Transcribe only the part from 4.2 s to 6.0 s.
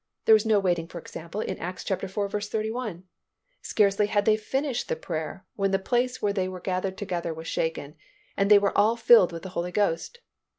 they finished the prayer when the